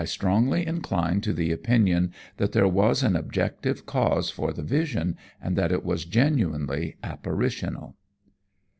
[0.01, 5.15] I strongly incline to the opinion that there was an objective cause for the vision,
[5.39, 7.95] and that it was genuinely apparitional."